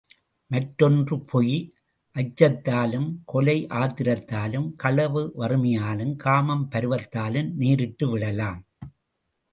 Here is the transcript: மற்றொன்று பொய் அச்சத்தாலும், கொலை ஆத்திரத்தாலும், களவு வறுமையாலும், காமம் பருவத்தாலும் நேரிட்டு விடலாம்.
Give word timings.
மற்றொன்று 0.51 1.19
பொய் 1.19 1.73
அச்சத்தாலும், 2.15 3.07
கொலை 3.25 3.67
ஆத்திரத்தாலும், 3.69 4.73
களவு 4.75 5.31
வறுமையாலும், 5.37 6.15
காமம் 6.15 6.67
பருவத்தாலும் 6.71 7.51
நேரிட்டு 7.59 8.09
விடலாம். 8.11 8.65